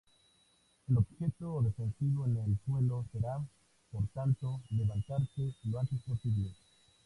El 0.89 0.97
objetivo 0.97 1.61
defensivo 1.61 2.25
en 2.25 2.35
el 2.37 2.57
suelo 2.65 3.05
será, 3.11 3.37
por 3.91 4.07
tanto, 4.07 4.59
levantarse 4.71 5.53
lo 5.65 5.77
antes 5.79 6.01
posible. 6.01 6.55